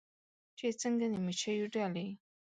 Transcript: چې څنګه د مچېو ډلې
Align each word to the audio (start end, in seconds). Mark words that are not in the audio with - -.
چې 0.57 0.67
څنګه 0.81 1.05
د 1.11 1.15
مچېو 1.25 1.65
ډلې 1.73 2.07